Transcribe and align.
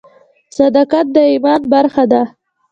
صداقت 0.57 1.05
د 1.15 1.17
ایمان 1.31 1.59
نیمه 1.61 1.69
برخه 1.73 2.03
ده. 2.11 2.21